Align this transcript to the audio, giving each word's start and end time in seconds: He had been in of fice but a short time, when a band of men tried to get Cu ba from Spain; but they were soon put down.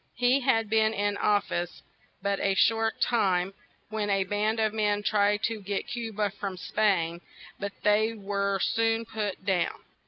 He 0.15 0.39
had 0.39 0.67
been 0.67 0.95
in 0.95 1.15
of 1.17 1.43
fice 1.43 1.83
but 2.23 2.39
a 2.39 2.55
short 2.55 2.99
time, 2.99 3.53
when 3.89 4.09
a 4.09 4.23
band 4.23 4.59
of 4.59 4.73
men 4.73 5.03
tried 5.03 5.43
to 5.43 5.61
get 5.61 5.93
Cu 5.93 6.11
ba 6.11 6.31
from 6.31 6.57
Spain; 6.57 7.21
but 7.59 7.73
they 7.83 8.13
were 8.15 8.59
soon 8.59 9.05
put 9.05 9.45
down. 9.45 9.83